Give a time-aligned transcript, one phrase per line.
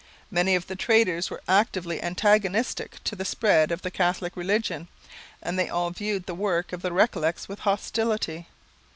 [0.31, 4.87] Many of the traders were actively antagonistic to the spread of the Catholic religion
[5.43, 8.47] and they all viewed the work of the Recollets with hostility.